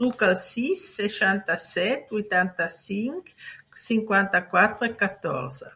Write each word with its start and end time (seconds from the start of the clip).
Truca 0.00 0.26
al 0.32 0.34
sis, 0.48 0.82
seixanta-set, 0.98 2.04
vuitanta-cinc, 2.18 3.32
cinquanta-quatre, 3.86 4.92
catorze. 5.04 5.74